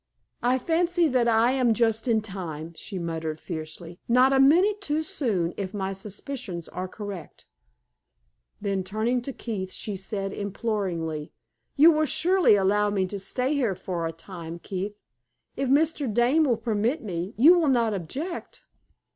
[0.41, 3.99] "I fancy that I am just in time," she muttered, fiercely.
[4.07, 7.45] "Not a minute too soon, if my suspicions are correct."
[8.59, 11.33] Then turning to Keith, she said, imploringly:
[11.77, 14.97] "You will surely allow me to stay here for a time, Keith?
[15.55, 16.11] If Mr.
[16.11, 18.63] Dane will permit me, you will not object?"